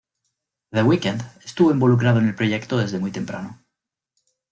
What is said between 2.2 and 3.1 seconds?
el proyecto desde